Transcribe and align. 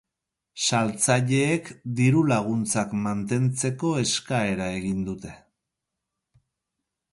Saltzaileek 0.67 1.69
diru-laguntzak 1.99 2.97
mantentzeko 3.03 3.93
eskaera 4.07 4.73
egin 4.81 5.07
dute. 5.11 5.37